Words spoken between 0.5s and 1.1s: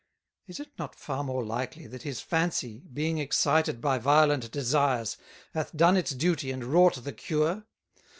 it not